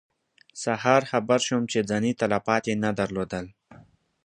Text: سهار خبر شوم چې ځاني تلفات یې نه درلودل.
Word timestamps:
سهار 0.63 1.01
خبر 1.11 1.39
شوم 1.47 1.63
چې 1.71 1.79
ځاني 1.89 2.11
تلفات 2.21 2.63
یې 2.69 2.75
نه 2.83 2.89
درلودل. 2.99 3.45